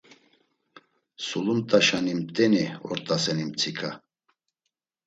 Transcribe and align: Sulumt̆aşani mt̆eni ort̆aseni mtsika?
Sulumt̆aşani 1.25 2.13
mt̆eni 2.19 2.65
ort̆aseni 2.89 3.45
mtsika? 3.49 3.91